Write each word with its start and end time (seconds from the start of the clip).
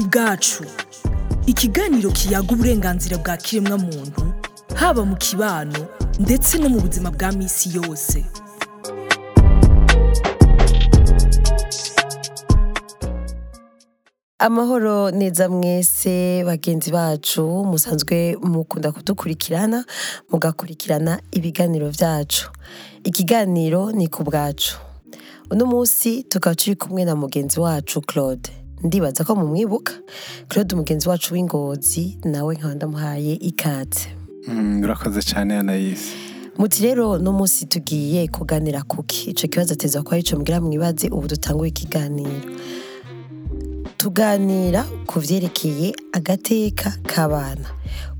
ku 0.00 0.06
bwacu. 0.08 0.64
Ikiganiro 1.46 2.10
kiyaga 2.10 2.50
uburenganzira 2.54 3.16
bwa 3.22 3.36
kiremwamuntu 3.36 4.22
haba 4.80 5.02
mu 5.04 5.16
kibano 5.24 5.80
ndetse 6.24 6.52
no 6.58 6.68
mu 6.72 6.78
buzima 6.84 7.08
bwa 7.16 7.28
minsi 7.36 7.66
yose. 7.76 8.18
Amahoro 14.38 15.10
neza 15.10 15.48
mwese 15.48 16.44
bagenzi 16.44 16.90
bacu 16.90 17.42
musanzwe 17.64 18.36
mukunda 18.42 18.92
kudukurikirana 18.92 19.84
mugakurikirana 20.30 21.20
ibiganiro 21.32 21.90
byacu. 21.90 22.50
Ikiganiro 23.04 23.92
ni 23.92 24.08
ku 24.08 24.24
bwacu. 24.24 24.78
Uno 25.50 25.66
munsi 25.66 26.22
tukaba 26.22 26.54
turi 26.56 26.76
kumwe 26.76 27.04
na 27.04 27.14
mugenzi 27.16 27.60
wacu 27.60 28.00
claude. 28.00 28.50
Ndibaza 28.84 29.24
ko 29.24 29.34
mumwibuka. 29.36 29.92
Claude 30.48 30.76
mugenzi 30.76 31.08
wacu 31.08 31.34
w'ingozi 31.34 32.18
nawe 32.24 32.54
nkaba 32.54 32.74
ndamuhaye 32.74 33.34
ikaze 33.34 34.08
Mm, 34.48 34.80
urakoze 34.82 35.22
cyane 35.22 35.58
anayisi 35.58 36.12
muti 36.58 36.82
rero 36.82 37.18
no 37.18 37.32
munsi 37.32 37.66
tugiye 37.66 38.28
kuganira 38.28 38.82
kuki? 38.82 39.30
Ico 39.30 39.48
kibazo 39.48 39.72
ateza 39.74 40.02
kuba 40.02 40.18
ico 40.18 40.36
mbwira 40.36 40.60
mwibaze 40.60 41.08
ubu 41.08 41.28
dutanguye 41.28 41.68
ikiganiro. 41.68 42.40
Tuganira 43.96 44.84
ku 45.06 45.20
vyerekeye 45.20 45.92
agateka 46.12 46.90
k'abana. 47.06 47.68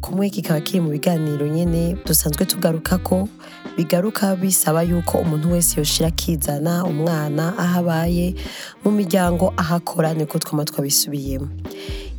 Kumwe 0.00 0.30
kikaba 0.30 0.60
kiri 0.60 0.80
mu 0.80 0.90
biganiro 0.90 1.46
nyene 1.48 1.96
dusanzwe 2.06 2.44
tugaruka 2.46 2.98
ko 2.98 3.28
bigaruka 3.76 4.36
bisaba 4.36 4.82
yuko 4.82 5.18
umuntu 5.18 5.52
wese 5.52 5.80
yoshira 5.80 6.08
akizana 6.08 6.84
umwana 6.84 7.58
aho 7.58 7.78
abaye 7.80 8.34
mu 8.84 8.90
miryango 8.90 9.54
aho 9.56 9.74
akora 9.74 10.14
niko 10.14 10.38
twama 10.38 10.64
twabisubiyemo. 10.64 11.48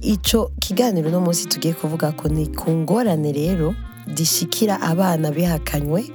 Ico 0.02 0.52
kiganiro 0.60 1.10
no 1.10 1.22
munsi 1.22 1.46
tugiye 1.48 1.74
kuvuga 1.74 2.12
ko 2.12 2.28
ni 2.28 2.48
ku 2.48 2.72
ngorane 2.72 3.32
rero 3.32 3.76
zishikira 4.16 4.82
abana 4.82 5.32
bihakanywe 5.32 6.10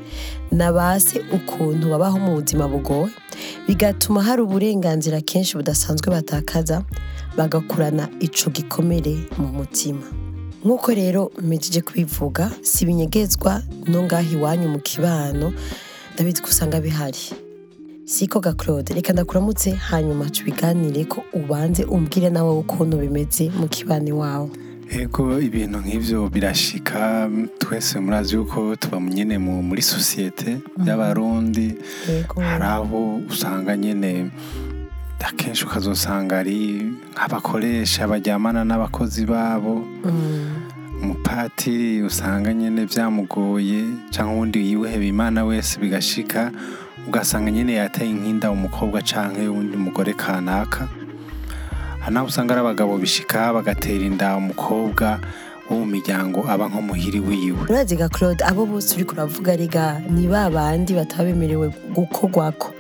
na 0.51 0.73
base 0.73 1.23
ukuntu 1.33 1.89
babaho 1.91 2.19
mu 2.19 2.35
buzima 2.43 2.67
bugoye. 2.69 3.15
Bigatuma 3.69 4.23
hari 4.23 4.43
uburenganzira 4.43 5.21
kenshi 5.21 5.55
budasanzwe 5.57 6.11
batakaza 6.11 6.83
bagakurana 7.37 8.09
ico 8.21 8.51
gikomere 8.51 9.15
mu 9.39 9.47
mutima. 9.55 10.03
Nk'uko 10.65 10.95
rero 10.95 11.31
mpejeje 11.43 11.81
kubivuga 11.81 12.51
si 12.63 12.85
ibinyegezwa 12.85 13.63
no 13.87 14.03
ngaho 14.03 14.33
iwanyu 14.37 14.69
mu 14.69 14.79
kibano 14.79 15.53
ndabizi 16.15 16.43
ko 16.43 16.49
usanga 16.49 16.81
bihari. 16.81 17.19
Siko 18.05 18.41
ga 18.41 18.53
claude 18.53 18.95
reka 18.95 19.13
ndakuramutse 19.13 19.71
hanyuma 19.71 20.31
tubiganire 20.31 21.05
ko 21.05 21.25
ubanze 21.33 21.85
umbwire 21.85 22.31
nawe 22.31 22.53
ukuntu 22.59 22.97
bimeze 22.99 23.51
mu 23.51 23.69
kibano 23.69 24.09
iwawe. 24.09 24.51
Ego 24.91 25.41
ibintu 25.41 25.79
nk'ivyo 25.83 26.29
birashika 26.29 27.31
twese 27.59 27.99
murazi 28.01 28.35
yuko 28.35 28.77
tuba 28.77 29.01
nyene 29.01 29.39
mu- 29.39 29.63
muri 29.63 29.83
sosiyete 29.83 30.59
y'abarundi. 30.87 31.75
Hari 32.39 32.65
aho 32.65 33.21
usanga 33.31 33.77
nyene 33.77 34.31
akenshi 35.25 35.65
ukazosanga 35.65 36.39
ari 36.39 36.93
nk'abakoresha 37.15 38.07
baryamana 38.09 38.65
n'abakozi 38.65 39.27
babo. 39.27 39.85
Mm, 40.05 41.03
umupatiri 41.03 42.03
usanga 42.03 42.55
nyene 42.55 42.85
vyamugoye 42.85 43.85
canke 44.11 44.33
uwundi 44.35 44.59
yiheba 44.61 45.05
imana 45.05 45.45
wese 45.45 45.81
bigashika 45.81 46.51
ugasanga 47.09 47.51
nyene 47.51 47.75
yateye 47.75 48.11
inkinda 48.11 48.51
umukobwa 48.51 49.03
canke 49.03 49.49
uwundi 49.49 49.77
mugore 49.77 50.13
kanaka. 50.13 50.89
Hari 52.01 52.15
naho 52.15 52.27
usanga 52.27 52.55
ari 52.55 52.61
abagabo 52.61 52.99
bishika 52.99 53.53
bagatera 53.53 54.05
inda 54.07 54.37
umukobwa 54.37 55.19
wo 55.69 55.83
mu 55.83 55.87
miryango 55.87 56.47
aba 56.49 56.69
nko 56.69 56.83
muhiri 56.83 57.21
wiwe. 57.21 57.67
Urazi 57.69 57.97
ga 57.97 58.09
claude 58.09 58.45
abo 58.45 58.67
bose 58.67 58.95
uri 58.95 59.05
kuravuga 59.05 59.57
rega 59.57 59.99
ni 60.11 60.29
ba 60.31 60.47
bandi 60.51 60.95
bataba 60.95 61.25
bemerewe 61.25 61.75
gukorwako. 61.95 62.71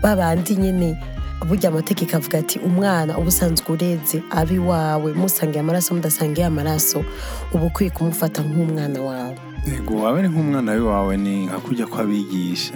Ba 0.00 0.16
bandi 0.16 0.56
nyene 0.56 0.96
burya 1.44 1.68
amategeko 1.70 2.16
avuga 2.16 2.38
ati 2.38 2.58
umwana 2.58 3.18
uba 3.18 3.28
usanzwe 3.28 3.66
ureze 3.72 4.22
abi 4.30 4.58
wawe 4.58 5.12
musangiye 5.12 5.60
amaraso 5.60 5.94
mudasangiye 5.94 6.46
amaraso 6.46 7.04
uba 7.54 7.64
ukwiye 7.66 7.90
kumufata 7.90 8.42
nk'umwana 8.42 9.00
wawe. 9.00 9.36
Yego 9.66 9.94
waba 10.02 10.18
ari 10.18 10.28
nk'umwana 10.28 10.72
wawe 10.84 11.16
ni 11.16 11.46
nka 11.46 11.58
kurya 11.58 11.86
kw'abigisha 11.86 12.74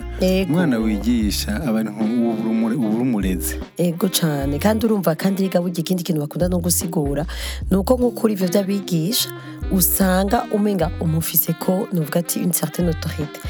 umwana 0.49 0.79
wigisha 0.79 1.53
aba 1.67 1.79
ari 1.81 1.91
nk'uburumurezi 1.91 3.59
ego 3.79 4.09
cane 4.09 4.59
kandi 4.59 4.87
urumva 4.87 5.15
kandi 5.15 5.43
riga 5.43 5.61
burya 5.61 5.81
ikindi 5.83 6.03
kintu 6.07 6.21
bakunda 6.21 6.49
no 6.49 6.59
gusigura 6.59 7.27
ni 7.71 7.77
uko 7.77 7.95
nko 7.99 8.11
kuri 8.11 8.33
ivyo 8.35 8.49
vy'abigisha 8.49 9.29
usanga 9.73 10.47
umenga 10.55 10.91
umufise 11.01 11.53
ko? 11.59 11.89
Nuvuga 11.93 12.21
ati 12.21 12.39
une 12.39 12.53
certaine 12.53 12.89
autorité. 12.95 13.41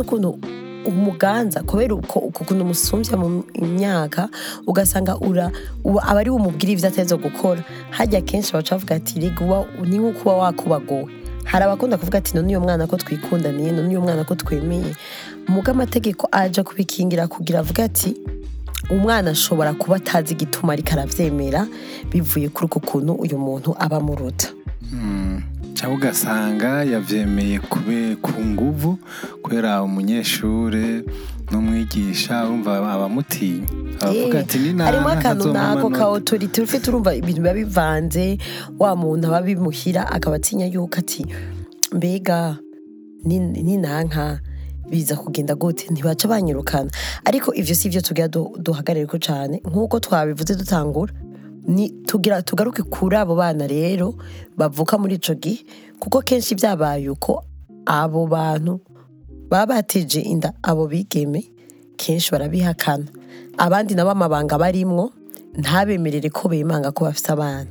Ukuntu 0.00 0.38
umuganza 0.88 1.62
kubera 1.62 1.94
uko 1.94 2.18
uko 2.18 2.44
ukuntu 2.44 2.64
umusumvya 2.64 3.16
mu 3.16 3.44
myaka 3.60 4.28
ugasanga 4.66 5.16
uba- 5.20 5.52
aba 6.08 6.20
ari 6.20 6.30
umubwira 6.30 6.72
ivyo 6.72 6.88
ateza 6.88 7.16
gukora. 7.16 7.60
Harya 7.90 8.20
kenshi 8.24 8.52
baca 8.52 8.74
bavuga 8.74 8.94
ati 8.96 9.20
riga 9.20 9.44
uba 9.44 9.64
ni 9.84 9.98
nko 9.98 10.12
kuba 10.18 10.32
wakubagowe 10.36 11.06
hari 11.44 11.64
abakunda 11.64 11.96
kuvuga 11.98 12.18
ati 12.18 12.34
none 12.36 12.48
uyo 12.48 12.60
mwana 12.60 12.86
ko 12.86 12.96
twikundaniye 12.96 13.72
none 13.72 13.88
uyo 13.88 14.00
mwana 14.00 14.24
ko 14.24 14.34
twemeye. 14.34 14.92
Muga 15.48 15.72
amategeko 15.72 16.28
aja 16.32 16.64
kubikingira 16.64 17.28
kugira 17.28 17.58
avuga 17.60 17.84
ati 17.84 18.16
umwana 18.90 19.30
ashobora 19.30 19.72
kuba 19.74 19.96
atazi 19.96 20.32
igituma 20.34 20.72
ariko 20.72 20.92
aravyemera 20.92 21.66
bivuye 22.10 22.48
kuri 22.48 22.66
uko 22.66 22.80
kuntu 22.80 23.12
uyu 23.12 23.38
muntu 23.38 23.76
aba 23.78 23.96
amuruta 23.96 24.48
cyangwa 25.78 25.96
ugasanga 25.98 26.82
yavyemeye 26.84 27.58
kube 27.70 28.16
ku 28.18 28.34
nguvu 28.44 28.98
kubera 29.42 29.82
umunyeshure 29.82 31.04
n'umwigisha 31.50 32.44
urumva 32.44 32.82
abamutinya. 32.94 33.66
Abavuga 34.00 34.38
ati 34.40 34.58
ni 34.58 34.82
harimo 34.82 35.08
akantu 35.08 35.52
nako 35.52 35.90
ka 35.90 36.08
otorite 36.08 36.62
ufite 36.62 36.90
urumva 36.90 37.14
ibintu 37.14 37.40
biba 37.42 37.54
bivanze 37.54 38.38
wa 38.78 38.96
muntu 38.96 39.26
aba 39.30 39.42
bimuhira 39.42 40.02
akaba 40.10 40.36
atinya 40.36 40.66
yuko 40.66 40.98
ati 40.98 41.26
mbega 41.94 42.58
ni- 43.24 43.38
ninanka 43.62 44.40
biza 44.90 45.16
kugenda 45.16 45.54
gute? 45.54 45.86
Ntibaca 45.90 46.28
banyirukana. 46.28 46.90
Ariko 47.24 47.54
ivyo 47.54 47.74
si 47.74 47.88
vyo 47.88 48.00
tugira 48.00 48.28
du- 48.28 48.56
duhagarareko 48.58 49.18
cane 49.18 49.60
nk'uko 49.64 50.00
twabivuze 50.00 50.54
dutangura. 50.54 51.12
Tugaruke 52.44 52.82
kuri 52.82 53.16
abo 53.16 53.34
bana 53.36 53.66
rero 53.66 54.14
bavuka 54.56 54.98
muri 54.98 55.14
ico 55.16 55.34
gihe 55.34 55.64
kuko 56.00 56.22
kenshi 56.22 56.54
vyabaye 56.54 57.08
uko 57.10 57.44
abo 57.86 58.26
bantu 58.26 58.80
baba 59.50 59.74
bateje 59.76 60.20
inda 60.20 60.52
abo 60.62 60.86
bigeme 60.86 61.44
kenshi 61.96 62.30
barabihakana. 62.32 63.04
Abandi 63.58 63.94
nabo 63.94 64.10
amabanga 64.10 64.58
barimwo 64.58 65.12
ntabemerere 65.58 66.30
ko 66.30 66.48
bemanga 66.48 66.92
ko 66.92 67.04
bafise 67.04 67.32
abana. 67.32 67.66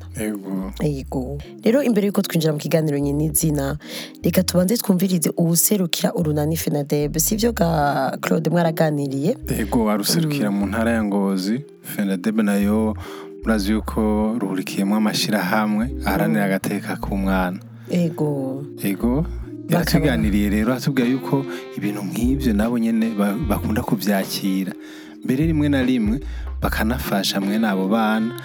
Yego 0.84 1.38
rero 1.64 1.82
imbere 1.84 2.08
yuko 2.08 2.22
twinjira 2.22 2.54
mu 2.54 2.60
kiganiro 2.60 2.98
nyine 3.00 3.26
izina 3.32 3.78
reka 4.24 4.44
tubanze 4.44 4.78
twumvirize 4.78 5.32
uwuserukira 5.38 6.14
urunani 6.14 6.58
fenadebe 6.58 7.20
sivyo 7.20 7.54
ga 7.54 8.18
claude 8.22 8.50
mwaraganiriye? 8.50 9.38
Yego 9.58 9.86
waruserukira 9.86 10.52
mu 10.52 10.66
ntara 10.68 10.92
ya 10.92 11.04
ngozi 11.04 11.64
fenadebe 11.82 12.44
na 12.44 12.56
yo 12.58 12.98
murazi 13.44 13.72
yuko 13.72 14.02
ruhurikiyemo 14.40 14.96
amashirahamwe 14.96 15.90
aharanira 16.06 16.46
agateka 16.46 16.96
k'umwana. 16.96 17.60
Yego 17.92 18.64
yego 18.84 19.26
yaratuganiriye 19.70 20.50
rero 20.50 20.74
atubwira 20.74 21.08
yuko 21.10 21.46
ibintu 21.78 22.02
nk'ibyo 22.04 22.54
nabo 22.54 22.78
nyine 22.80 23.10
ba- 23.20 23.36
bakunda 23.50 23.82
kubyakira. 23.82 24.74
Mbere 25.24 25.46
rimwe 25.48 25.70
na 25.70 25.82
rimwe 25.84 26.20
bakanafasha 26.62 27.42
mwene 27.42 27.68
abo 27.68 27.88
bana. 27.88 28.36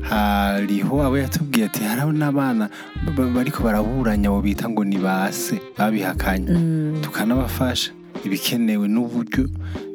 Hariho 0.00 1.02
abo 1.04 1.16
yatubwiye 1.18 1.66
ati 1.66 1.84
hariho 1.84 2.12
n'abana 2.12 2.68
ba- 3.16 3.28
bariko 3.34 3.62
baraburanya 3.64 4.28
abo 4.28 4.40
bita 4.42 4.68
ngo 4.68 4.84
ni 4.84 4.98
base 4.98 5.60
babihakanye. 5.78 7.00
Tukanabafasha 7.00 7.92
ibikenewe 8.24 8.88
n'uburyo. 8.88 9.48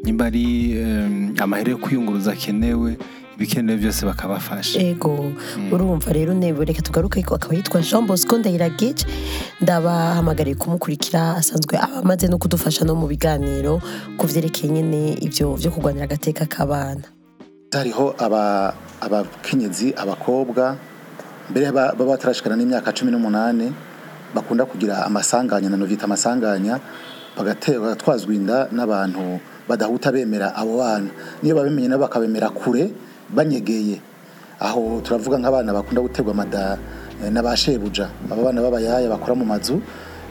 Nimba 0.04 0.26
ari 0.30 0.46
amahera 1.38 1.72
yo 1.72 1.78
kwiyunguruza 1.78 2.34
akenewe 2.34 2.98
ibikenewe 3.36 3.78
byose 3.80 4.06
bakabafasha. 4.06 4.80
Ego 4.80 5.32
urumva 5.72 6.14
rero 6.14 6.34
ntebe 6.34 6.66
reka 6.66 6.82
tugaruke 6.82 7.24
ko 7.24 7.36
akaba 7.36 7.56
yitwa 7.56 7.82
jean 7.82 8.06
bosco 8.08 8.38
ndayiragije 8.38 9.06
ndabahamagariye 9.62 10.56
kumukurikira 10.56 11.36
asanzwe 11.36 11.78
aba 11.78 12.00
amaze 12.04 12.28
no 12.28 12.38
kudufasha 12.38 12.86
no 12.86 12.96
mu 12.96 13.08
biganiro 13.08 13.82
ku 14.18 14.28
vyerekeye 14.28 14.72
nyene 14.72 15.14
ivyo 15.20 15.56
vyo 15.56 15.72
kurwanira 15.72 16.06
agateka 16.06 16.46
k'abana. 16.46 17.04
Hariho 17.76 18.16
aba- 18.18 18.74
abakenyezi 19.02 19.92
abakobwa 19.98 20.78
mbere 21.52 21.72
ba- 21.76 21.92
baba 21.98 22.16
batarashikana 22.16 22.56
n'imyaka 22.56 22.96
cumi 22.96 23.12
n'umunani 23.12 23.68
bakunda 24.34 24.64
kugira 24.66 25.04
amasanganya 25.06 25.70
na 25.70 25.78
novita 25.78 26.08
amasanganya 26.08 26.80
bagatwazwa 27.38 28.32
inda 28.34 28.68
n'abantu 28.72 29.40
badahuta 29.68 30.12
bemera 30.12 30.56
abo 30.56 30.78
bana. 30.80 31.10
Niyo 31.44 31.56
babimenye 31.56 31.88
nabo 31.92 32.08
bakabemera 32.08 32.50
kure 32.50 32.92
banyegeye. 33.30 34.00
Aho 34.60 35.02
turavuga 35.04 35.38
nk'abana 35.38 35.74
bakunda 35.74 36.02
guterwa 36.02 36.32
amada 36.32 36.78
eh, 37.24 37.32
n'abashebuja 37.32 38.08
aba 38.32 38.44
bana 38.44 38.62
b'abayaya 38.62 39.10
bakora 39.10 39.36
mu 39.36 39.46
mazu 39.46 39.82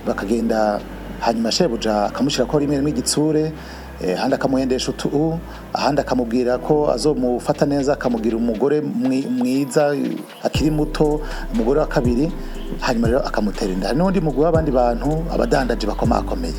bakagenda 0.06 0.80
hanyuma 1.20 1.52
shebuja 1.52 2.04
akamushyira 2.08 2.44
ko 2.48 2.58
rimwe 2.58 2.76
rimwe 2.76 2.90
igitsure 2.90 3.52
eh, 4.00 4.16
ahandi 4.18 4.34
akamuhendesha 4.34 4.90
utu 4.96 5.38
ahandi 5.72 6.00
akamubwira 6.00 6.58
ko 6.58 6.88
azomufata 6.92 7.66
neza 7.66 7.92
akamugira 7.92 8.36
umugore 8.36 8.80
mwi- 8.80 9.28
mwiza 9.28 9.92
akiri 10.42 10.70
muto 10.70 11.20
umugore 11.52 11.80
wa 11.80 11.86
kabiri 11.86 12.32
hanyuma 12.80 13.08
rero 13.08 13.20
akamutera 13.20 13.72
inda. 13.72 13.86
Hari 13.88 13.98
n'undi 13.98 14.20
mugwi 14.20 14.44
w'abandi 14.44 14.70
bantu 14.72 15.24
abadandaji 15.32 15.86
bakomakomeye. 15.86 16.56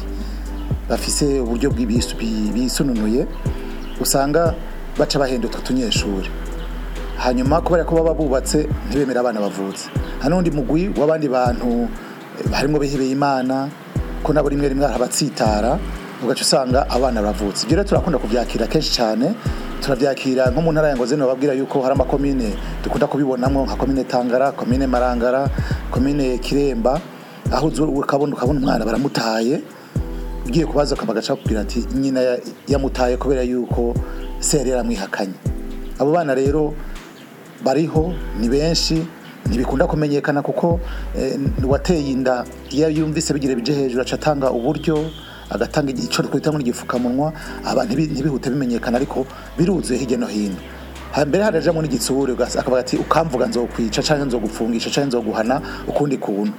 Bafise 0.90 1.40
uburyo 1.42 1.70
bw'ibisu- 1.74 2.14
bi- 2.18 2.52
bisununuye 2.54 3.26
usanga 4.02 4.54
baca 4.98 5.20
bahenda 5.20 5.48
utwo 5.48 5.62
tunyeshuri. 5.62 6.30
Hanyuma 7.18 7.62
kubera 7.62 7.86
ko 7.86 7.96
baba 7.96 8.14
bubatse 8.14 8.68
ntibemere 8.90 9.20
abana 9.20 9.40
bavutse. 9.40 9.90
Hari 10.20 10.30
n'undi 10.36 10.52
mugwi 10.52 10.90
w'abandi 10.98 11.28
bantu 11.30 11.88
eh, 12.40 12.52
harimwo 12.52 12.80
bihebeye 12.80 13.12
imana 13.12 13.70
ko 14.24 14.34
nabo 14.34 14.50
rimwe 14.50 14.70
rimwe 14.70 14.86
harabatsitara 14.86 15.80
ugaca 16.24 16.42
usanga 16.42 16.90
abana 16.90 17.22
bavutse. 17.22 17.64
Ibyo 17.66 17.76
rero 17.78 17.88
turakunda 17.90 18.20
kubyakira 18.20 18.68
kenshi 18.68 18.92
cyane 18.92 19.36
turabyakira 19.82 20.52
nko 20.52 20.62
mu 20.62 20.72
ntara 20.72 20.90
ya 20.90 20.96
ngozi 20.98 21.16
bababwira 21.16 21.54
yuko 21.54 21.82
hari 21.82 21.94
amakomine 21.96 22.54
dukunda 22.84 23.08
kubibonamo 23.08 23.66
nka 23.66 23.76
komine 23.76 24.04
tangara 24.04 24.52
komine 24.52 24.88
marangara 24.88 25.50
komine 25.92 26.38
kiremba 26.38 27.00
aho 27.52 27.68
ukabona 27.68 28.34
ukabona 28.34 28.60
umwana 28.60 28.86
baramutaye 28.86 29.62
ugiye 30.48 30.66
kubaza 30.66 30.96
ukaba 30.96 31.14
agaca 31.14 31.36
kubwira 31.36 31.62
ati 31.62 31.86
nyina 31.96 32.20
ya- 32.22 32.40
yamutaye 32.68 33.18
kubera 33.18 33.42
yuko 33.44 33.94
se 34.40 34.58
yari 34.58 34.70
yaramwihakanye 34.70 35.34
abo 36.00 36.12
bana 36.12 36.36
rero 36.36 36.74
bariho 37.64 38.14
ni 38.40 38.50
benshi 38.50 39.06
ntibikunda 39.46 39.88
kumenyekana 39.88 40.42
kuko 40.42 40.80
eh, 41.18 41.40
uwateye 41.64 42.12
inda 42.12 42.46
iyo 42.72 42.90
yumvise 42.90 43.34
bigira 43.34 43.56
bije 43.56 43.74
hejuru 43.74 44.02
aca 44.02 44.14
atanga 44.16 44.52
uburyo 44.52 45.06
agatanga 45.50 45.92
icyo 45.92 46.24
twita 46.24 46.50
nk'igifukamunwa 46.52 47.34
aba 47.66 47.86
ntibi- 47.86 48.10
ntibihute 48.12 48.50
bimenyekana 48.50 48.98
ariko 48.98 49.26
biruzuye 49.58 50.00
hirya 50.00 50.18
no 50.18 50.28
hino. 50.28 50.56
Hambere 51.12 51.44
harajamo 51.44 51.82
n'igitsure 51.82 52.34
akavuga 52.34 52.80
ati 52.82 52.98
ukamvuga 52.98 53.46
nzokwica 53.48 54.02
cyangwa 54.04 54.26
nzogufungisha 54.26 54.90
cyangwa 54.90 55.08
nzoguhana 55.08 55.62
ukundi 55.88 56.18
kuntu. 56.18 56.54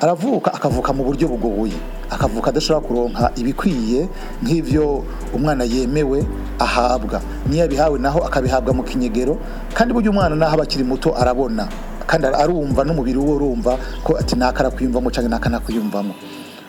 Aravuka 0.00 0.54
akavuka 0.54 0.92
mu 0.92 1.04
buryo 1.04 1.28
bugoye 1.28 1.76
akavuka 2.10 2.50
adashobora 2.50 2.86
kuronka 2.86 3.24
ibikwiye 3.36 4.08
nk'ivyo 4.42 5.04
umwana 5.34 5.64
yemewe 5.64 6.26
ahabwa. 6.58 7.20
Niyo 7.48 7.64
abihawe 7.64 7.98
naho 7.98 8.24
akabihabwa 8.24 8.74
mu 8.74 8.82
kinyegero 8.82 9.36
kandi 9.74 9.94
burya 9.94 10.10
umwana 10.10 10.34
naho 10.36 10.54
aba 10.54 10.62
akiri 10.64 10.84
muto 10.84 11.12
arabona. 11.16 11.68
Kandi 12.06 12.26
arumva 12.26 12.82
n'umubiri 12.84 13.18
we 13.18 13.32
urumva 13.32 13.78
ko 14.02 14.16
ati 14.18 14.34
naka 14.36 14.60
arakwiyumvamo 14.66 15.10
cyangwa 15.10 15.30
naka 15.38 15.48
ntakwiyumvamo 15.48 16.14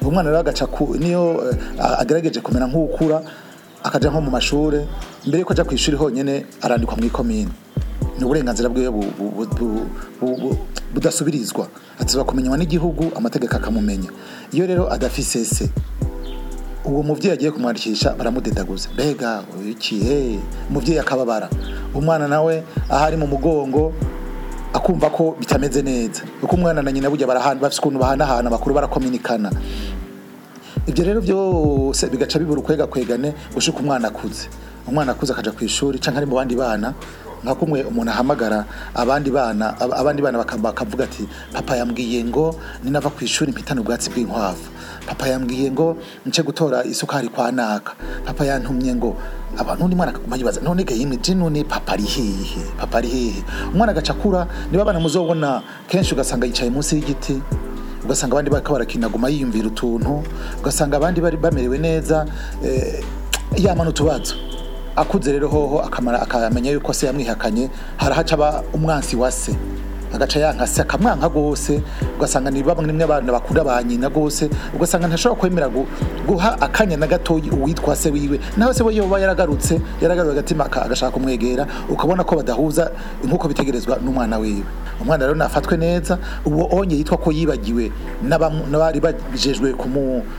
umwana 0.02 0.30
rero 0.30 0.40
agaca 0.42 0.66
niyo 1.00 1.42
eh, 1.50 2.00
agerageje 2.02 2.42
kumera 2.42 2.66
nk'ukura 2.68 3.22
akaja 3.84 4.10
nko 4.10 4.22
mu 4.22 4.32
mashure 4.32 4.86
mbere 5.26 5.40
yuko 5.42 5.54
aja 5.54 5.64
ku 5.66 5.74
ishuri 5.74 5.98
honyene 5.98 6.46
arandikwa 6.62 6.98
mu 6.98 7.06
ikomine 7.06 7.50
uburenganzira 8.26 8.70
bu- 8.70 10.58
budasubirizwa. 10.94 11.68
Atizwa 12.00 12.24
kumenywa 12.24 12.58
n'igihugu 12.58 13.12
amategeko 13.16 13.56
akamumenya. 13.56 14.10
Iyo 14.52 14.68
rero 14.68 14.92
adafise 14.94 15.46
se 15.46 15.70
uwo 16.86 17.04
muvyeyi 17.04 17.34
agiye 17.34 17.52
kumwandikisha 17.52 18.14
baramudedaguza. 18.18 18.90
Mbega 18.94 19.44
iki 19.70 20.00
he 20.00 20.40
umuvyeyi 20.70 21.00
akababara. 21.00 21.50
Umwana 21.94 22.28
nawe 22.28 22.64
aho 22.90 23.06
ari 23.06 23.18
mu 23.18 23.28
mugongo 23.28 23.94
akumva 24.74 25.10
ko 25.10 25.36
bitameze 25.40 25.82
neza. 25.82 26.22
Kuko 26.42 26.56
umwana 26.56 26.82
na 26.82 26.92
nyina 26.92 27.10
burya 27.10 27.28
barahana 27.28 27.60
bafise 27.62 27.80
ukuntu 27.82 28.00
bahanahana 28.00 28.50
bakuru 28.50 28.76
barakominikana. 28.76 29.52
Ibyo 30.88 31.04
rero 31.06 31.22
byose 31.22 32.10
bigaca 32.10 32.40
bibura 32.40 32.60
ukwega 32.62 32.88
kwegane 32.88 33.34
gushika 33.54 33.80
umwana 33.80 34.08
akuze. 34.08 34.50
Umwana 34.88 35.12
akuze 35.12 35.34
akaja 35.34 35.52
ku 35.52 35.64
ishuri 35.64 36.00
canke 36.00 36.18
ari 36.18 36.26
mu 36.26 36.36
bandi 36.36 36.56
bana 36.56 36.94
nka 37.44 37.56
kumwe 37.56 37.84
umuntu 37.84 38.12
ahamagara 38.12 38.66
abandi 38.96 39.30
bana 39.32 39.74
ab- 39.80 39.94
abandi 39.94 40.22
bana 40.22 40.38
baka- 40.38 40.58
bakavuga 40.58 41.04
ati 41.04 41.28
papa 41.54 41.76
yambwiye 41.78 42.24
ngo 42.24 42.56
ninava 42.84 43.10
ku 43.10 43.24
ishuri 43.24 43.52
mpitane 43.52 43.82
ubwatsi 43.82 44.10
bw'inkwavu. 44.10 44.70
Papa 45.08 45.28
yambwiye 45.28 45.72
ngo 45.72 45.98
nce 46.26 46.44
gutora 46.44 46.84
isukari 46.86 47.28
kwa 47.30 47.52
naka. 47.52 47.94
Papa 48.26 48.46
yantumye 48.46 48.94
ngo 48.96 49.16
abantu 49.58 49.88
n'umwana 49.88 50.12
akaguma 50.14 50.38
yibaza 50.38 50.62
none 50.62 50.84
ga 50.84 50.94
yimwe 50.94 51.18
none 51.36 51.64
papa 51.64 51.94
ari 51.94 52.04
hehe? 52.06 52.62
Papa 52.78 52.98
ari 52.98 53.10
hehe? 53.10 53.44
Umwana 53.74 53.92
agaca 53.92 54.14
akura 54.14 54.48
niba 54.72 54.84
abana 54.84 55.00
muzobona 55.00 55.62
kenshi 55.90 56.14
ugasanga 56.14 56.46
yicaye 56.48 56.70
munsi 56.70 56.96
y'igiti 56.96 57.42
ugasanga 58.06 58.34
abandi 58.38 58.50
bariko 58.52 58.74
barakinaguma 58.74 59.30
yiyumvira 59.30 59.68
utuntu 59.68 60.24
ugasanga 60.62 60.98
abandi 60.98 61.22
bari 61.22 61.38
bamerewe 61.38 61.78
neza 61.78 62.26
eh, 62.64 63.04
yama 63.58 63.84
n'utubazo 63.84 64.36
akuze 65.02 65.32
rero 65.32 65.48
hoho 65.48 65.80
akamara 65.82 66.22
akamenya 66.22 66.72
yuko 66.72 66.94
se 66.94 67.06
yamwihakanye 67.08 67.70
harahaca 67.98 68.34
aba 68.34 68.64
umwansi 68.74 69.16
wa 69.16 69.32
se. 69.32 69.56
Agaca 70.14 70.40
yanka 70.40 70.68
se 70.68 70.82
akamwanka 70.82 71.30
gose. 71.30 71.82
Ugasanga 72.18 72.52
ni 72.52 72.64
bamwe 72.64 72.86
nimwe 72.88 73.04
abana 73.04 73.32
bakunda 73.32 73.64
ba 73.64 73.84
nyina 73.84 74.10
gose. 74.10 74.50
Ugasanga 74.76 75.08
ntashobora 75.08 75.40
kwemera 75.40 75.68
gu- 75.70 75.88
guha 76.28 76.62
akanya 76.62 76.98
na 76.98 77.08
gatoyi 77.08 77.50
uwitwa 77.50 77.96
se 77.96 78.10
wiwe. 78.10 78.40
Naho 78.58 78.74
se 78.74 78.84
we 78.84 78.96
yoba 78.96 79.20
yaragarutse 79.20 79.82
yaragaruye 80.02 80.34
agatima 80.40 80.66
aka- 80.66 80.86
agashaka 80.86 81.12
kumwegera 81.12 81.68
ukabona 81.90 82.24
ko 82.24 82.36
badahuza 82.36 82.92
nk'uko 83.24 83.48
bitegerezwa 83.48 83.98
n'umwana 84.04 84.38
wiwe. 84.38 84.64
Umwana 85.02 85.26
rero 85.26 85.36
nafatwe 85.36 85.78
neza 85.78 86.18
uwo 86.46 86.68
onye 86.72 86.96
yitwa 86.96 87.18
ko 87.18 87.32
yibagiwe 87.32 87.92
n'abari 88.24 89.00
bajejwe 89.00 89.74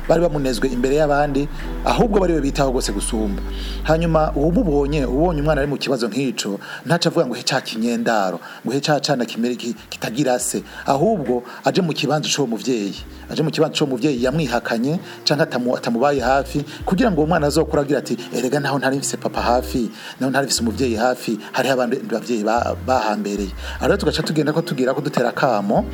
bari 0.08 0.20
bamunezwe 0.22 0.68
imbere 0.68 0.94
y'abandi 0.96 1.48
ahubwo 1.84 2.20
bari 2.20 2.40
bitaho 2.40 2.70
gose 2.72 2.92
gusumba. 2.92 3.42
Hanyuma 3.82 4.32
uwumubonye 4.36 5.04
ubonye 5.06 5.40
umwana 5.42 5.60
ari 5.60 5.70
mu 5.70 5.76
kibazo 5.76 6.08
nk'ico 6.08 6.60
ntaca 6.86 7.06
avuga 7.10 7.26
ngo 7.26 7.34
he 7.34 7.42
ca 7.42 7.60
kinyendaro 7.60 8.38
ngo 8.64 8.72
he 8.72 8.80
ca 8.80 9.00
kimere 9.26 9.54
ki- 9.56 9.61
kitagira 9.90 10.38
se. 10.38 10.62
Ahubwo 10.86 11.42
aje 11.64 11.80
mu 11.82 11.92
kibanza 11.92 12.28
c'uwo 12.28 12.46
muvyeyi. 12.46 12.94
Aje 13.30 13.42
mu 13.42 13.50
kibanza 13.50 13.74
c'uwo 13.78 13.90
muvyeyi 13.94 14.22
yamwihakanye 14.24 14.98
atamu, 15.42 15.76
atamubaye 15.76 16.20
hafi 16.20 16.64
kugira 16.84 17.10
ngo 17.10 17.20
uwo 17.20 17.26
mwana 17.28 17.46
azokura 17.46 17.82
agira 17.82 17.98
ati 17.98 18.16
erega 18.36 18.60
naho 18.60 18.78
ntari 18.78 18.96
mfise 18.98 19.16
papa 19.16 19.40
hafi 19.40 19.90
naho 20.20 20.30
ntari 20.30 20.46
mfise 20.46 20.60
umuvyeyi 20.62 20.94
hafi 20.96 21.38
hariho 21.52 21.74
abandi 21.74 21.96
bavyeyi 21.96 22.44
ba- 22.44 22.76
bahambereye 22.86 23.50
aho 23.80 23.86
rero 23.86 23.96
tugaca 23.96 24.22
tugenda 24.22 24.52
ko 24.52 24.60
tugira 24.62 24.94
ko 24.94 25.00
dutera 25.00 25.28
akamo 25.32 25.84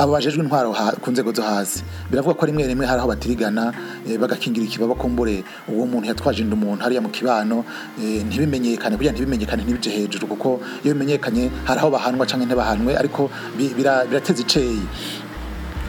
abo 0.00 0.12
bajejwe 0.16 0.40
intwaro 0.42 0.72
ku 1.02 1.10
nzego 1.12 1.28
zo 1.32 1.42
hasi. 1.42 1.84
Biravuga 2.10 2.34
ko 2.34 2.46
rimwe 2.46 2.64
rimwe 2.66 2.86
hari 2.88 3.00
aho 3.00 3.08
batirigana 3.12 3.72
eh, 4.08 4.16
bagakingira 4.18 4.64
ikibaba 4.64 4.94
kumbure 4.96 5.44
uwo 5.68 5.84
muntu 5.86 6.08
yatwaje 6.08 6.40
inda 6.42 6.56
umuntu 6.56 6.80
hariya 6.82 7.04
mu 7.04 7.08
kibano 7.12 7.64
eh, 8.00 8.24
ntibimenyekane. 8.24 8.96
Kugira 8.96 9.12
ntibimenyekane 9.12 9.62
ntibije 9.62 9.90
hejuru 9.92 10.26
kuko 10.26 10.60
iyo 10.84 10.94
bimenyekanye 10.96 11.50
hari 11.68 11.78
aho 11.80 11.90
bahanwa 11.92 12.24
canke 12.26 12.46
ntibahanwe 12.48 12.96
ariko 12.96 13.28
bi- 13.58 13.74
bira- 13.76 14.08
birateza 14.08 14.40
iceyi. 14.40 14.80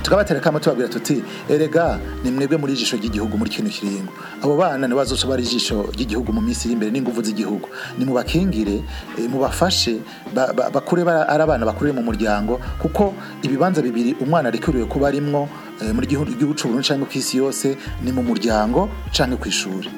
Tukabatera 0.04 0.40
kama 0.40 0.60
tubabwira 0.60 0.90
tuti 0.90 1.24
erega 1.50 2.00
ni 2.24 2.32
mwebwe 2.32 2.58
muri 2.58 2.74
ijisho 2.74 2.98
ry'igihugu 2.98 3.38
muri 3.38 3.50
kino 3.50 3.70
kiringo. 3.70 4.12
Abo 4.44 4.58
bana 4.58 4.88
ni 4.88 4.96
bazoca 4.96 5.28
bari 5.28 5.44
ijisho 5.44 5.86
ry'igihugu 5.94 6.34
mu 6.34 6.42
minsi 6.42 6.68
iri 6.68 6.74
imbere 6.74 6.92
n'inguvu 6.92 7.22
z'igihugu. 7.24 7.70
Ni 7.98 8.06
mubakingire 8.06 8.82
eh, 9.18 9.30
mubafashe 9.30 10.00
ba- 10.34 10.54
ba- 10.54 10.70
bakure 10.70 11.02
ari 11.04 11.44
abana 11.44 11.66
bakurire 11.66 11.94
mu 11.96 12.02
muryango 12.04 12.60
kuko 12.82 13.14
ibibanza 13.44 13.82
bibiri 13.82 14.16
umwana 14.20 14.48
arekuriwe 14.50 14.86
kuba 14.86 15.08
arimwo 15.08 15.50
eh, 15.82 15.94
muri 15.94 16.08
gihugu 16.08 16.54
c'u 16.56 16.68
Burundi 16.68 16.88
canke 16.88 17.06
kw'isi 17.06 17.38
yose 17.38 17.78
ni 18.04 18.12
mu 18.12 18.24
muryango 18.24 18.90
canke 19.14 19.38
kw'ishuri 19.38 19.90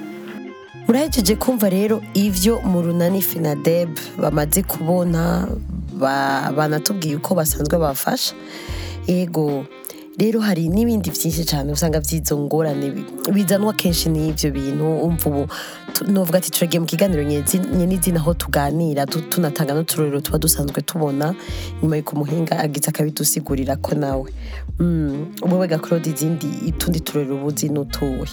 murahejeje 0.88 1.36
kumva 1.36 1.70
rero 1.70 2.02
ivyo 2.14 2.60
mu 2.62 2.82
runani 2.82 3.22
finadeb 3.22 3.90
bamaze 4.20 4.64
kubona 4.68 5.48
ba- 5.96 6.52
banatubwiye 6.56 7.16
uko 7.16 7.36
basanzwe 7.36 7.78
bafasha? 7.80 8.36
Ego 9.08 9.66
rero 10.18 10.40
hari 10.40 10.70
n'ibindi 10.70 11.10
byinshi 11.10 11.44
cyane 11.46 11.72
usanga 11.74 12.00
by'izo 12.00 12.38
ngorane 12.38 12.92
bi- 12.94 13.06
bizanwa 13.34 13.74
kenshi 13.74 14.10
n'ibyo 14.10 14.52
bintu 14.54 14.86
umva 15.06 15.26
ubu 15.30 15.44
novuga 16.08 16.38
ati 16.38 16.52
turagiye 16.52 16.80
mu 16.80 16.86
kiganiro 16.86 17.24
nyenizina 17.24 18.20
aho 18.22 18.34
tuganira 18.34 19.06
tu- 19.10 19.22
tunatanga 19.30 19.74
n'uturorero 19.74 20.22
tuba 20.22 20.38
dusanzwe 20.38 20.82
tubona 20.86 21.34
nyuma 21.82 21.98
y'uko 21.98 22.14
umuhinga 22.16 22.60
agize 22.62 22.90
akabidusigurira 22.90 23.76
ko 23.82 23.96
nawe. 23.96 24.30
Mm, 24.80 25.34
wowe 25.42 25.68
gakorodi 25.68 26.10
izindi 26.14 26.48
utundi 26.70 27.00
turorero 27.02 27.36
ubuzi 27.36 27.70
n'utuwe. 27.74 28.28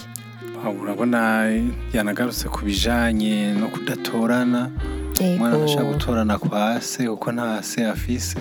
Aho 0.61 0.77
urabona 0.85 1.49
yanagarutse 1.93 2.45
ku 2.49 2.61
bijanye 2.65 3.53
no 3.57 3.67
kudatorana. 3.73 4.69
Umwana 5.21 5.55
Ego. 5.57 5.65
agashaka 5.65 5.83
gutorana 5.93 6.37
kwa 6.37 6.81
se 6.81 7.05
kuko 7.09 7.31
nta 7.31 7.63
se 7.63 7.85
afise. 7.85 8.37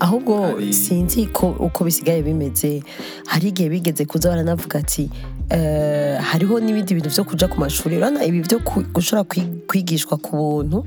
Ahubwo 0.00 0.60
sinzi 0.72 1.26
ko 1.26 1.54
uko 1.58 1.84
bisigaye 1.84 2.22
bimeze. 2.22 2.82
Hari 3.26 3.48
igihe 3.48 3.68
bigeze 3.68 4.04
kuza 4.04 4.28
baranavuga 4.30 4.78
ati 4.78 5.10
eh, 5.50 6.18
hariho 6.20 6.60
n'ibindi 6.60 6.94
bintu 6.94 7.10
byo 7.10 7.24
kuja 7.24 7.48
ku 7.48 7.60
mashuri. 7.60 7.96
Urabona 7.96 8.24
ibi 8.24 8.40
byo 8.42 8.58
gushobora 8.94 9.24
kwi- 9.28 9.66
kwigishwa 9.66 10.16
ku 10.18 10.36
buntu 10.36 10.84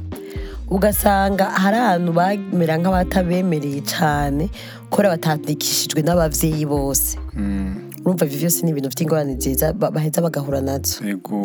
ugasanga 0.69 1.45
hari 1.45 1.77
ahantu 1.77 2.11
bamera 2.13 2.75
nk'abatabemereye 2.77 3.81
cyane 3.87 4.49
kubera 4.89 5.15
batandikishijwe 5.15 6.01
n'abavyeyi 6.03 6.65
bose. 6.65 7.17
Mm, 7.35 8.03
urumva 8.05 8.25
ivyo 8.25 8.37
vyose 8.39 8.63
ni 8.65 8.71
ibintu 8.71 8.89
vy'ingorane 8.91 9.33
nziza 9.39 9.73
ba- 9.73 9.91
baheza 9.91 10.21
bagahura 10.21 10.61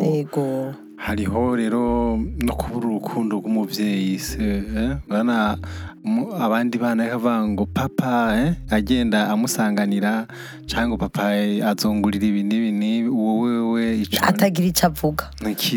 yego. 0.03 0.75
Hariho 1.03 1.57
rero 1.57 2.15
no 2.17 2.55
kubura 2.55 2.87
urukundo 2.87 3.37
rw'umuvyeyi 3.43 4.19
se 4.23 4.39
eh? 4.39 4.97
bana 5.11 5.59
mu- 6.05 6.31
abandi 6.31 6.79
bana 6.79 7.03
bakavuga 7.11 7.43
ngo 7.49 7.67
papa 7.67 8.31
eh? 8.39 8.55
agenda 8.71 9.27
amusanganira 9.35 10.27
cyangwa 10.71 10.99
papa 10.99 11.35
eh, 11.35 11.59
azongurira 11.67 12.27
ibi 12.27 12.43
n'ibi 12.47 12.71
n'ibi 12.73 13.09
uwo 13.11 13.33
wewe 13.43 13.99
ico 14.07 14.23
atagira 14.23 14.69
ico 14.71 14.87
avuga 14.87 15.25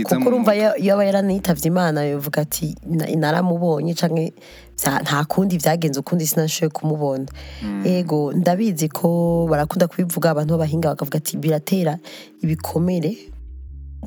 kuko 0.06 0.30
urumva 0.30 0.52
mutwe. 0.54 0.58
iyo 0.62 0.70
iyo 0.78 0.94
aba 0.94 1.06
yaranitavye 1.10 1.68
imana 1.74 2.06
yovuga 2.06 2.42
ati 2.46 2.76
"Na- 2.86 3.10
naramubonye 3.18 3.94
vya- 4.78 5.02
nta 5.02 5.26
kundi 5.26 5.58
vyagenze 5.58 6.00
ukundi 6.00 6.28
sinashoboye 6.30 6.70
kumubona 6.70 7.26
ego 7.84 8.30
ndabizi 8.34 8.90
ko 8.94 9.48
barakunda 9.50 9.88
kubivuga 9.90 10.30
abantu 10.38 10.54
b'abahinga 10.54 10.94
bakavuga 10.94 11.18
ati 11.18 11.34
biratera 11.38 11.98
ibikomere 12.46 13.34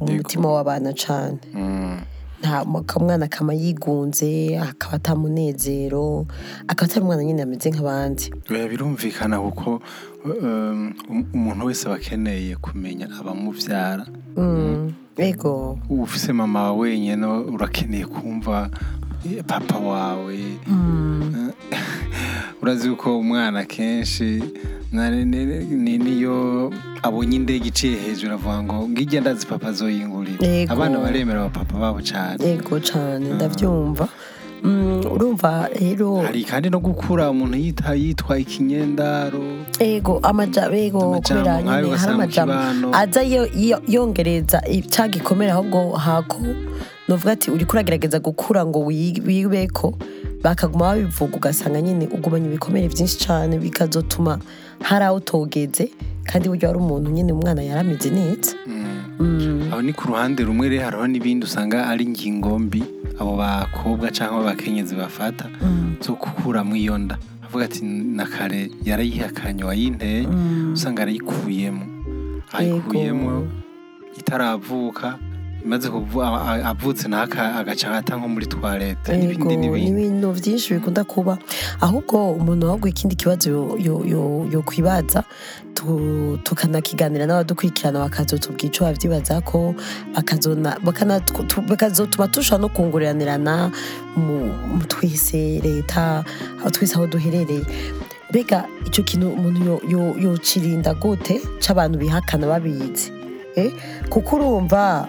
mu 0.01 0.07
Yego. 0.11 0.17
mutima 0.23 0.49
w'abana 0.53 0.93
cane. 0.93 1.39
Mm, 1.55 1.99
nta 2.41 2.65
umwana 3.01 3.25
akama 3.27 3.55
yigunze 3.55 4.59
akaba 4.59 4.95
atamunezero 4.97 6.27
akaba 6.69 6.87
atari 6.91 7.03
umwana 7.03 7.25
nyine 7.25 7.43
ameze 7.43 7.71
nk'abandi. 7.71 8.31
Birumvikana 8.71 9.41
kuko 9.41 9.81
um, 10.25 10.95
um- 11.11 11.27
umuntu 11.35 11.67
wese 11.67 11.87
aba 11.87 11.97
akeneye 11.97 12.57
kumenya 12.57 13.09
abamuvyara. 13.21 14.07
Mm, 14.37 14.93
ego. 15.17 15.79
Ufise 15.91 16.33
mama 16.33 16.73
wenyine 16.73 17.27
urakeneye 17.27 18.07
kumva 18.07 18.71
eh, 19.27 19.43
papa 19.47 19.79
wawe. 19.79 20.39
Urazi 22.69 22.91
ko 22.91 23.19
umwana 23.19 23.65
kenshi 23.65 24.43
na- 24.93 25.09
ni- 25.11 25.25
ni- 25.25 25.65
ni- 25.65 25.99
niyo 25.99 26.71
abonye 27.03 27.37
indege 27.37 27.69
iciye 27.69 27.97
hejuru 27.97 28.35
avuga 28.35 28.63
ngo 28.63 28.89
ngijya 28.89 29.21
ndazi 29.21 29.47
papa 29.47 29.69
azoyingurira 29.69 30.45
Yego. 30.47 30.73
abana 30.73 30.99
baremera 31.01 31.41
abapapa 31.49 31.79
babo 31.81 32.01
cyane 32.05 32.37
ego 32.45 32.77
cane 32.81 33.33
ndavyumva. 33.35 34.09
Mm, 34.63 35.01
urumva 35.15 35.69
rero 35.81 36.21
hari 36.21 36.45
kandi 36.45 36.69
no 36.71 36.81
gukura 36.81 37.31
umuntu 37.31 37.57
yita 37.57 37.95
yitwa 37.95 38.37
ikinyendaro. 38.39 39.41
Ego 39.81 40.19
amaja 40.23 40.69
ego 40.69 40.99
Amajambo 41.01 41.21
kubera 41.25 41.63
nyine 41.63 41.97
hari 41.97 42.29
kibano. 42.29 42.91
aza 42.93 43.23
yo- 43.23 43.49
yo- 43.57 43.81
yongereza 43.89 44.61
ca 44.93 45.09
gikomere 45.09 45.53
ahubwo 45.53 45.97
hako 45.97 46.43
novuga 47.09 47.33
ati 47.33 47.51
uriko 47.51 47.73
uragerageza 47.73 48.19
gukura 48.21 48.67
ngo 48.67 48.85
wi- 48.85 49.23
wibeko. 49.25 49.95
Bakaguma 50.43 50.95
babivuga 50.95 51.37
ugasanga 51.37 51.81
nyine 51.81 52.09
ugumanya 52.13 52.47
ibikomere 52.47 52.89
byinshi 52.89 53.19
cane 53.27 53.59
bikazotuma 53.59 54.39
hari 54.83 55.05
aho 55.05 55.17
utogeze 55.17 55.91
kandi 56.25 56.49
burya 56.49 56.69
wari 56.69 56.79
umuntu 56.79 57.11
nyine 57.11 57.33
umwana 57.33 57.63
yarameze 57.63 58.11
neza. 58.11 58.53
Mm, 59.19 59.69
aho 59.73 59.83
ni 59.83 59.93
ku 59.93 60.09
ruhande 60.09 60.45
rumwe 60.45 60.69
rero 60.69 60.85
hariho 60.85 61.07
n'ibindi 61.07 61.45
usanga 61.47 61.87
ari 61.91 62.05
ingingo 62.05 62.59
mbi 62.59 62.85
abo 63.19 63.37
bakobwa 63.37 64.11
cyangwa 64.13 64.41
abakenyezi 64.47 64.95
bafata 64.95 65.51
zo 66.01 66.15
gukuramo 66.15 66.77
iyo 66.77 66.99
nda. 66.99 67.19
Avuga 67.49 67.65
ati 67.65 67.81
na 67.85 68.27
kare 68.27 68.71
yarayihakanye 68.85 69.65
wayinteye 69.65 70.29
usanga 70.73 71.03
arayikuyemo. 71.03 71.85
Ayikuyemo 72.53 73.49
itaravuka. 74.19 75.19
A- 76.23 76.71
avutse 76.71 77.09
naho 77.09 77.25
aka- 77.25 77.55
agaca 77.61 77.91
ata 77.99 78.17
nko 78.17 78.29
muri 78.29 78.47
Ego, 79.13 79.45
n'ibindi. 79.45 79.57
n'ibindi 79.57 79.91
n'ibintu 79.91 80.33
byinshi 80.33 80.75
bikunda 80.75 81.05
kuba. 81.05 81.39
Ahubwo 81.81 82.33
umuntu 82.39 82.67
ahubwo 82.69 82.89
ikindi 82.89 83.17
kibazo 83.17 83.51
yo- 83.51 83.77
kwibaza 84.63 85.25
tu- 85.75 86.39
tukanakiganira 86.43 87.27
n'abadukurikirana 87.27 87.99
bakazotubwira 88.07 88.67
ico 88.71 88.85
bavyibaza 88.85 89.41
ko 89.45 89.75
bakazotuma 91.69 92.29
tushobora 92.29 92.61
no 92.63 92.69
kunguranirana 92.69 93.71
mu 94.17 94.51
twese 94.89 95.61
leta 95.63 96.25
twese 96.71 96.95
aho 96.95 97.07
duherereye. 97.07 97.65
Mbega 98.31 98.65
ico 98.87 99.03
kintu 99.03 99.29
umuntu 99.33 99.65
yo- 99.65 99.83
yo- 99.89 100.15
yocirinda 100.19 100.95
gute? 100.95 101.41
C'abantu 101.61 101.99
bihakana 101.99 102.47
babizi. 102.47 103.13
Eh? 103.57 103.73
kuko 104.09 104.37
urumva 104.37 105.09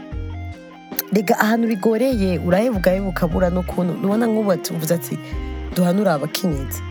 rega 1.13 1.39
ahantu 1.39 1.67
bigoreye 1.67 2.39
urahebuka 2.39 2.91
hebuka 2.91 3.27
bura 3.27 3.49
n'ukuntu. 3.49 3.93
Nubona 4.01 4.25
nk'ubu 4.27 4.51
ati 4.51 4.73
uvuze 4.73 4.93
ati 4.93 5.17
duhanura 5.75 6.13
abakenyezi. 6.13 6.81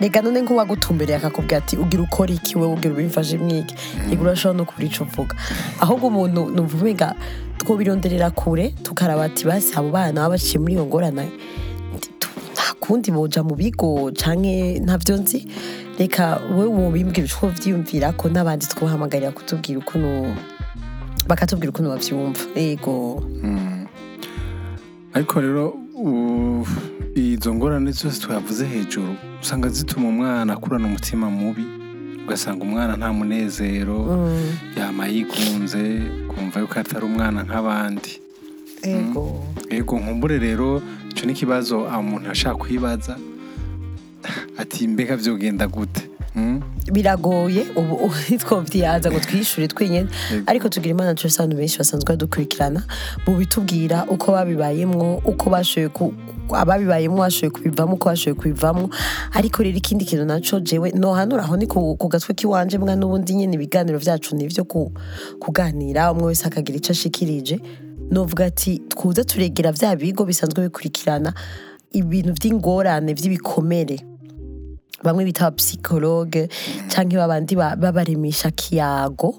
Rega 0.00 0.22
none 0.22 0.40
nk'uwagutumbereye 0.42 1.16
akakubwira 1.18 1.58
ati 1.58 1.76
ugira 1.76 2.02
ukora 2.02 2.32
iki 2.34 2.58
wowe 2.58 2.74
ugira 2.74 2.94
ubimfashe 2.94 3.38
mwiki 3.38 3.74
rega 4.10 4.22
urashobora 4.22 4.58
no 4.58 4.64
kubura 4.64 4.86
ico 4.86 5.04
uvuga. 5.04 5.36
Ahubwo 5.80 6.06
umuntu 6.08 6.50
numva 6.50 6.76
umenga 6.78 7.14
twobironderera 7.58 8.30
kure 8.30 8.74
tukaraba 8.82 9.24
ati 9.24 9.44
basi 9.46 9.74
abo 9.76 9.90
bana 9.90 10.20
baba 10.20 10.28
baciye 10.34 10.58
muri 10.58 10.74
iyo 10.74 10.86
ngorane. 10.86 11.30
Kundi 12.80 13.10
boja 13.10 13.42
mu 13.42 13.54
bigo 13.56 14.10
canke 14.12 14.78
ntavyo 14.84 15.16
nzi? 15.16 15.46
Reka 15.98 16.40
wowe 16.52 16.66
wobimbwira 16.66 17.28
uko 17.36 17.48
vyiyumvira 17.48 18.12
ko 18.12 18.28
n'abandi 18.28 18.66
twahamagarira 18.66 19.30
kutubwira 19.32 19.78
ukuntu 19.80 20.34
bakatubwira 21.28 21.70
ukuntu 21.70 21.90
bavyumva 21.90 22.40
yego 22.56 23.22
ariko 25.14 25.40
rero 25.40 25.64
izo 27.14 27.54
ngorane 27.54 27.90
zose 27.92 28.20
twavuze 28.20 28.66
hejuru 28.66 29.14
usanga 29.42 29.68
zituma 29.68 30.08
umwana 30.08 30.52
akurana 30.52 30.86
umutima 30.86 31.30
mubi 31.30 31.64
ugasanga 32.24 32.64
umwana 32.64 32.96
nta 32.96 33.12
munezero 33.12 33.98
Mm, 34.04 34.52
yama 34.76 35.06
yigunze 35.06 36.02
kumva 36.28 36.60
yuko 36.60 36.80
atari 36.80 37.04
umwana 37.04 37.42
nk'abandi. 37.44 38.12
Yego 38.84 39.44
yego 39.70 39.94
nkumbure 39.98 40.38
rero 40.38 40.82
icyo 41.10 41.26
ni 41.26 41.32
ikibazo 41.32 41.84
umuntu 41.84 42.30
ashaka 42.30 42.56
kwibaza 42.56 43.16
ati 44.58 44.88
mbega 44.88 45.16
byogenda 45.16 45.68
gute? 45.68 45.83
Biragoye 46.94 47.66
ubu 47.76 48.10
twovyiyaza 48.42 49.10
ngo 49.10 49.20
twishure 49.20 49.68
twenyene 49.68 50.08
Yego. 50.32 50.44
ariko 50.46 50.68
tugira 50.68 50.90
imana 50.94 51.14
turi 51.14 51.34
abantu 51.34 51.56
benshi 51.56 51.78
basanzwe 51.78 52.08
badukurikirana 52.08 52.82
mu 53.26 53.36
bitubwira 53.36 54.06
uko 54.08 54.32
babibayemwo 54.32 55.20
uko 55.24 55.50
bashoboye 55.50 55.88
ku 55.88 56.14
ababibayemwo 56.54 57.18
bashoboye 57.18 57.50
kubivamo 57.50 57.94
uko 57.94 58.08
bashoboye 58.08 58.34
kubivamo 58.40 58.90
ariko 59.32 59.62
rero 59.62 59.76
ikindi 59.76 60.04
kintu 60.04 60.24
naco 60.24 60.60
jewe 60.60 60.90
nohanura 60.94 61.42
aho 61.42 61.56
ni 61.56 61.66
ku 61.66 61.96
gatwe 62.08 62.34
k'iwanje 62.34 62.78
mwa 62.78 62.94
n'ubundi 62.96 63.34
nyene 63.34 63.54
ibiganiro 63.54 63.98
vyacu 63.98 64.36
ni 64.36 64.44
ivyo 64.44 64.64
ku- 64.64 64.92
kuganira 65.40 66.12
umwe 66.12 66.26
wese 66.26 66.46
akagira 66.46 66.76
ico 66.78 66.92
ashikirije. 66.92 67.60
Novuga 68.10 68.44
ati 68.46 68.78
twuze 68.88 69.24
turegera 69.24 69.72
vya 69.72 69.96
bigo 69.96 70.24
bisanzwe 70.24 70.62
bikurikirana 70.68 71.32
ibintu 71.92 72.32
vy'ingorane 72.32 73.14
vy'ibikomere. 73.14 73.96
Bamwe 75.04 75.24
bita 75.28 75.50
psychologue 75.52 76.48
canke 76.88 77.16
babandi 77.16 77.54
ba- 77.56 77.76
babaremesha 77.76 78.50
kiyago. 78.50 79.36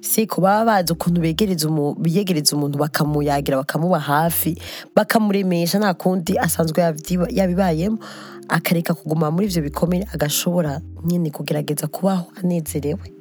Siko 0.00 0.40
baba 0.40 0.64
bazi 0.82 0.92
ukuntu 0.92 1.20
biyegereza 1.20 2.56
umuntu 2.56 2.78
bakamuyagira 2.78 3.56
bakamuba 3.62 4.00
hafi 4.00 4.58
bakamuremesha 4.96 5.78
nta 5.78 5.94
kundi 5.94 6.34
asanzwe 6.38 6.82
yabibayemo 7.30 7.98
akareka 8.48 8.94
kuguma 8.94 9.30
muri 9.30 9.46
ivyo 9.46 9.62
bikomere 9.62 10.06
agashobora 10.12 10.80
nyine 11.06 11.30
kugerageza 11.30 11.86
kubaho 11.86 12.26
anezerewe. 12.42 13.12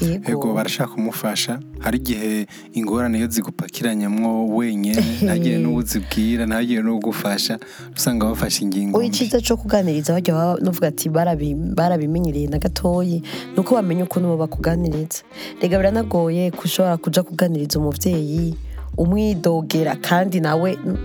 Yego. 0.00 0.54
Barashaka 0.54 0.94
kumufasha 0.94 1.60
hari 1.80 1.98
igihe 1.98 2.46
ingorane 2.72 3.18
iyo 3.18 3.26
zigupakiranyamwo 3.28 4.46
wenyine 4.56 5.02
ntagire 5.22 5.58
n'uwuzibwira 5.58 6.46
ntagire 6.46 6.82
n'uwugufasha 6.82 7.58
usanga 7.96 8.26
bafashe 8.26 8.64
ingingo 8.64 8.98
mbi. 8.98 9.06
icyiza 9.06 9.40
cyo 9.40 9.56
kuganiriza 9.56 10.12
bajya 10.12 10.34
baba 10.34 10.60
nuvuga 10.62 10.88
ati 10.88 11.08
"Barabi- 11.10 11.54
barabimenyereye 11.74 12.46
na 12.48 12.58
gatoyi. 12.58 13.22
Ni 13.54 13.58
uko 13.60 13.74
bamenya 13.74 14.04
ukuntu 14.04 14.36
bakuganiriza. 14.38 15.22
Rega 15.62 15.78
biranagoye 15.78 16.50
ko 16.50 16.62
ushobora 16.64 16.96
kuja 16.96 17.22
kuganiriza 17.22 17.78
umuvyeyi 17.78 18.54
umwidogera 18.98 19.96
kandi 19.96 20.40
nawe 20.40 20.78
mm, 20.84 20.96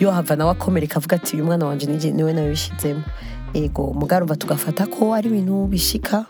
yohava 0.00 0.36
nawe 0.36 0.50
akomereka 0.50 0.96
avuga 0.96 1.16
ati 1.16 1.36
uyu 1.36 1.44
mwana 1.44 1.66
wanje 1.66 1.86
nije 1.86 2.10
ni 2.12 2.22
we 2.22 2.32
nabishizemo. 2.32 3.02
Ego 3.54 3.92
mugarumva 3.96 4.36
tugafata 4.36 4.86
ko 4.86 5.14
ari 5.14 5.28
ibintu 5.28 5.66
bishika. 5.66 6.26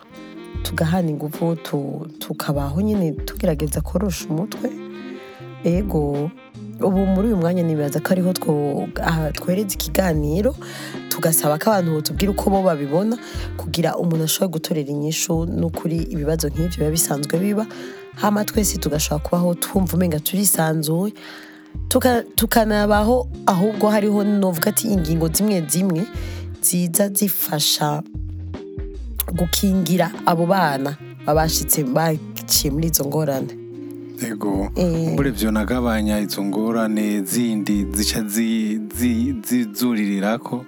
Tugahana 0.63 1.09
ingufu 1.09 1.55
tu- 1.55 2.07
tukabaho 2.19 2.81
nyine 2.81 3.11
tugerageza 3.11 3.81
korosha 3.81 4.25
umutwe. 4.29 4.69
Ego 5.63 6.31
ubu 6.81 7.05
muri 7.05 7.27
uyu 7.27 7.37
mwanya 7.37 7.63
nibaza 7.63 7.99
ko 7.99 8.09
ariho 8.13 8.33
twereza 9.33 9.73
ikiganiro 9.75 10.55
tugasaba 11.09 11.57
ko 11.59 11.69
abantu 11.71 11.91
botubwira 11.99 12.31
uko 12.31 12.49
bo 12.49 12.63
babibona 12.63 13.17
kugira 13.57 13.97
umuntu 13.99 14.23
ashobore 14.23 14.51
gutorera 14.55 14.87
inyishu 14.89 15.43
n'ukuri 15.45 15.97
ibibazo 16.15 16.47
nk'ivyo 16.47 16.77
biba 16.79 16.91
bisanzwe 16.91 17.35
biba. 17.39 17.65
Hama 18.15 18.45
twese 18.45 18.77
tugashobora 18.79 19.23
kubaho 19.25 19.53
twumva 19.55 19.97
umenga 19.97 20.19
turisanzuye 20.19 21.13
Tuka- 21.89 22.23
tukanabaho 22.35 23.27
ahubwo 23.45 23.89
hariho 23.89 24.23
novuga 24.23 24.69
ati 24.69 24.87
ingingo 24.87 25.27
zimwe 25.29 25.61
zimwe 25.69 26.01
ziza 26.61 27.09
zifasha 27.09 28.01
gukingira 29.31 30.11
abo 30.25 30.45
bana 30.45 30.97
babashitse 31.25 31.83
baciye 31.83 32.71
muri 32.73 32.87
izo 32.87 33.05
ngorane 33.05 33.53
ego 34.31 34.71
Eh. 34.75 35.13
mbure 35.13 35.31
vyo 35.31 35.51
nagabanya 35.51 36.19
izo 36.19 36.43
ngorane 36.43 37.21
zindi 37.21 37.87
zica 37.93 38.21
zi- 38.27 38.79
zi- 38.97 39.35
zizuririrako 39.47 40.65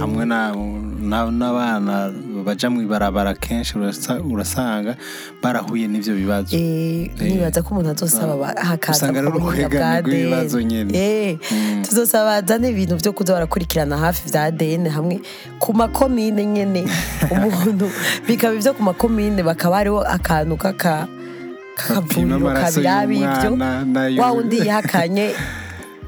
hamwe 0.00 0.24
na- 0.24 0.54
na- 1.00 1.30
n'abana 1.30 2.12
baja 2.44 2.70
mw'ibarabara 2.70 3.34
kenshi 3.34 3.74
urasa- 3.78 4.20
urasanga 4.20 4.96
barahuye 5.42 5.88
n'ivyo 5.88 6.14
bibazo. 6.14 6.52
Eh, 6.56 7.10
nibaza 7.20 7.62
ko 7.64 7.74
umuntu 7.74 7.90
azosaba 7.96 8.36
ba- 8.36 8.54
hakaza 8.60 9.08
Usanga 9.08 9.18
ari 9.20 9.30
ku 9.32 9.40
buhinga 9.40 9.66
urukwegane 9.66 10.00
bwa 10.04 10.62
nyene. 10.62 10.90
Eh, 10.94 11.38
tuzosaba 11.82 12.40
bazane 12.44 12.68
ibintu 12.70 12.96
vyo 13.00 13.12
kuza 13.12 13.32
barakurikirana 13.32 13.96
hafi 13.98 14.28
vya 14.30 14.44
ADN 14.52 14.88
hamwe 14.92 15.20
ku 15.58 15.72
makomine 15.72 16.44
nyene. 16.46 16.84
Umuntu 17.32 17.88
bikaba 18.28 18.54
ivyo 18.54 18.74
ku 18.76 18.82
makomine 18.82 19.42
bakaba 19.42 19.80
hariho 19.80 20.04
akantu 20.04 20.56
kaka 20.60 21.08
ivyo. 21.74 23.50
y'umwana 23.50 23.82
n'ayo- 23.82 24.20
wa 24.22 24.30
wundi 24.30 24.56
yihakanye 24.62 25.34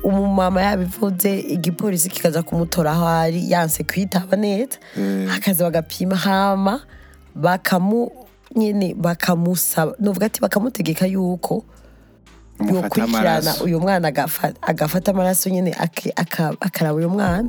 umumama 0.06 0.62
yabivuze 0.62 1.40
igipolisi 1.40 2.08
kikaza 2.08 2.42
kumutora 2.42 2.90
aho 2.94 3.06
ari 3.06 3.50
yanse 3.50 3.82
kwitaba 3.84 4.36
neza 4.36 4.78
Eh. 4.98 5.26
hakaza 5.28 5.64
bagapima 5.64 6.16
hama 6.16 6.80
bakamu 7.34 8.10
nyene 8.56 8.94
bakamusaba 8.94 9.92
novuga 10.00 10.26
ati 10.26 10.40
bakamutegeka 10.40 11.06
yuko 11.06 11.64
yokurikirana 12.60 13.18
amaraso. 13.18 13.64
uyu 13.64 13.80
mwana 13.80 14.08
agafa- 14.08 14.54
agafata 14.62 15.10
amaraso 15.12 15.50
aka- 16.16 16.56
akaraba 16.60 16.94
uyu 16.98 17.08
mwana 17.10 17.48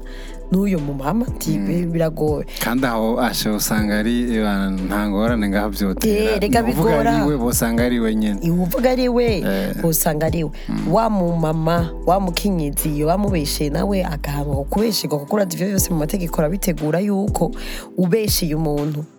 n'uyo 0.52 0.80
mumama. 0.80 1.26
Ati 1.28 1.58
biragoye. 1.92 2.46
Kandi 2.64 2.86
aho 2.88 3.20
ashe 3.20 3.50
usanga 3.50 4.00
ari 4.00 4.36
eh, 4.38 4.72
nta 4.88 5.10
ngorane 5.10 5.50
ngaho 5.50 5.70
Eh, 6.08 6.40
Nukuvuga 6.64 6.92
bigora. 6.92 7.12
ari 7.18 7.26
we 7.28 7.38
bosanga 7.38 7.84
ari 7.86 8.00
we 8.00 8.16
nyene. 8.16 8.40
Uvuga 8.52 8.92
ari 8.92 9.10
we 9.10 9.44
Eh. 9.44 9.76
usanga 9.84 10.26
ari 10.28 10.44
we. 10.44 10.52
Wa 10.92 11.10
mumama 11.10 11.92
wa 12.06 12.20
mukenyezi 12.20 12.90
iyo 12.96 13.08
bamubesheye 13.08 13.70
nawe 13.70 14.06
agahanwa 14.06 14.64
kubeshegwa 14.66 15.20
kuko 15.20 15.36
urazi 15.36 15.56
ivyo 15.56 15.68
byose 15.68 15.90
mu 15.92 16.00
mategeko 16.00 16.40
arabitegura 16.40 17.00
yuko 17.00 17.52
ubesheye 17.98 18.56
umuntu 18.56 19.00
mm? 19.04 19.17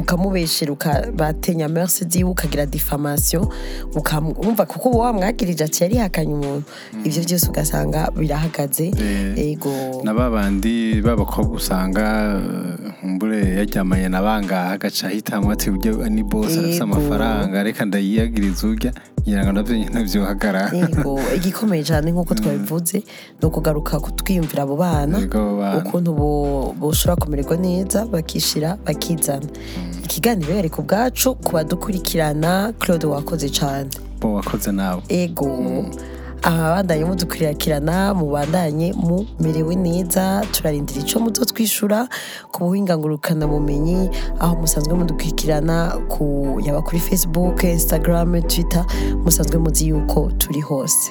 Ukamubeshera 0.00 0.72
ukabatenya 0.72 1.68
merce 1.68 2.04
ziwe 2.08 2.30
ukagira 2.30 2.66
diffamation 2.66 3.46
ukamwumva 3.94 4.66
kuko 4.66 4.88
uba 4.88 4.98
wamwagirije 5.04 5.64
ati 5.64 5.82
yarihakanye 5.82 6.34
umuntu. 6.34 6.64
Ivyo 7.04 7.22
byose 7.24 7.46
ugasanga 7.48 8.10
birahagaze. 8.16 8.86
Eh. 8.98 9.38
ego. 9.52 10.00
na 10.04 10.14
babandi 10.14 11.00
b'abakobwa 11.02 11.56
usanga 11.56 12.04
eh, 13.04 13.04
mbure 13.04 13.40
yaryamanye 13.58 14.08
na 14.08 14.22
bangaha 14.22 14.70
agaca 14.72 15.04
ahitamwo 15.06 15.52
ati 15.52 15.70
ni 15.70 16.22
arafise 16.22 16.72
Yego. 16.72 16.84
amafaranga 16.84 17.62
reka 17.62 17.84
ndayiyagiriza 17.84 18.66
urya 18.68 18.92
ngira 19.26 19.44
ngo 19.44 19.52
navyo 19.52 19.76
nyene 19.78 20.02
vyohagarara 20.04 20.76
yego 20.76 21.20
igikomeye 21.36 21.82
cyane 21.84 22.10
nk'uko 22.10 22.34
twabivuze 22.34 22.98
ni 23.40 23.44
ukugaruka 23.48 24.00
kutwiyumvira 24.00 24.62
abo 24.62 24.76
bana 24.76 25.18
ukuntu 25.78 26.10
bo- 26.14 26.74
boshobora 26.80 27.16
kumererwa 27.16 27.56
neza 27.56 28.06
bakishira 28.06 28.76
bakizana. 28.86 29.46
Ikiganiro 30.04 30.52
yari 30.54 30.70
ku 30.70 30.82
bwacu 30.82 31.34
ku 31.38 31.52
badukurikirana 31.54 32.72
claude 32.78 33.06
wakoze 33.06 33.48
cyane 33.48 33.90
wakoze 34.22 34.72
nawe 34.72 35.02
ego. 35.08 35.84
Abandanye 36.42 37.04
mudukurikirana 37.04 38.14
mubandanye 38.14 38.92
mumerewe 38.92 39.74
neza. 39.76 40.42
Turarindira 40.52 41.00
ico 41.00 41.20
muzo 41.20 41.44
twishura 41.44 42.08
ku 42.52 42.64
buhinga 42.66 42.98
ngurukana 42.98 43.46
bumenyi 43.46 44.10
aho 44.40 44.56
musanzwe 44.60 44.94
mudukurikirana 44.94 45.76
ku 46.08 46.58
yaba 46.64 46.82
kuri 46.82 46.98
facebook 47.00 47.62
instagram 47.64 48.42
twitter 48.42 48.84
musanzwe 49.24 49.58
muzi 49.58 49.88
yuko 49.88 50.30
turi 50.38 50.60
hose. 50.60 51.10